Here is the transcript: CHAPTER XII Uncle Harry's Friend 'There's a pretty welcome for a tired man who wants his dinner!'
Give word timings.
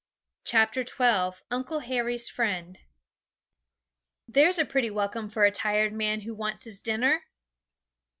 CHAPTER 0.45 0.83
XII 0.83 1.43
Uncle 1.51 1.81
Harry's 1.81 2.27
Friend 2.27 2.79
'There's 4.27 4.57
a 4.57 4.65
pretty 4.65 4.89
welcome 4.89 5.29
for 5.29 5.45
a 5.45 5.51
tired 5.51 5.93
man 5.93 6.21
who 6.21 6.33
wants 6.33 6.63
his 6.63 6.81
dinner!' 6.81 7.25